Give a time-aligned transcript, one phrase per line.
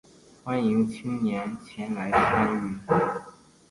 [0.43, 2.79] 欢迎青年前来参与